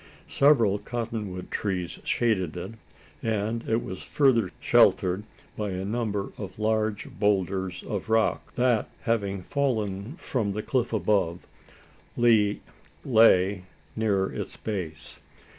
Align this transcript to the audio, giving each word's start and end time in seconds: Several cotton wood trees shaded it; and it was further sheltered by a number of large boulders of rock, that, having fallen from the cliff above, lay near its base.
Several 0.27 0.79
cotton 0.79 1.31
wood 1.31 1.51
trees 1.51 1.99
shaded 2.03 2.57
it; 2.57 2.71
and 3.21 3.63
it 3.69 3.83
was 3.83 4.01
further 4.01 4.49
sheltered 4.59 5.25
by 5.55 5.69
a 5.69 5.85
number 5.85 6.31
of 6.39 6.57
large 6.57 7.07
boulders 7.19 7.83
of 7.87 8.09
rock, 8.09 8.51
that, 8.55 8.89
having 9.03 9.43
fallen 9.43 10.15
from 10.17 10.53
the 10.53 10.63
cliff 10.63 10.91
above, 10.91 11.45
lay 12.17 13.61
near 13.95 14.31
its 14.33 14.57
base. 14.57 15.19